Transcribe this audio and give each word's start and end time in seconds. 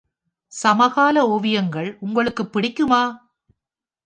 சமகால 0.53 1.27
ஓவியங்கள் 1.27 1.97
உங்களுக்குப் 1.99 2.51
பிடிக்குமா? 2.53 3.03